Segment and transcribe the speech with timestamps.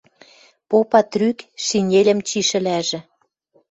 [0.69, 2.99] Попа трӱк, шинельӹм чишӹлӓжӹ: